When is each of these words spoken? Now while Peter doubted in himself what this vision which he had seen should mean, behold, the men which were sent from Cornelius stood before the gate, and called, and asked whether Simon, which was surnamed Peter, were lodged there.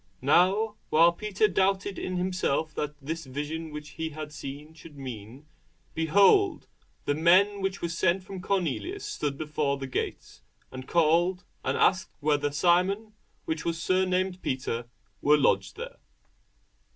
Now 0.23 0.77
while 0.89 1.11
Peter 1.11 1.47
doubted 1.47 1.99
in 1.99 2.17
himself 2.17 2.75
what 2.75 2.95
this 2.99 3.27
vision 3.27 3.69
which 3.69 3.89
he 3.89 4.09
had 4.09 4.33
seen 4.33 4.73
should 4.73 4.97
mean, 4.97 5.45
behold, 5.93 6.65
the 7.05 7.13
men 7.13 7.61
which 7.61 7.83
were 7.83 7.87
sent 7.89 8.23
from 8.23 8.41
Cornelius 8.41 9.05
stood 9.05 9.37
before 9.37 9.77
the 9.77 9.85
gate, 9.85 10.41
and 10.71 10.87
called, 10.87 11.43
and 11.63 11.77
asked 11.77 12.15
whether 12.19 12.49
Simon, 12.51 13.13
which 13.45 13.63
was 13.63 13.79
surnamed 13.79 14.41
Peter, 14.41 14.87
were 15.21 15.37
lodged 15.37 15.75
there. 15.77 15.97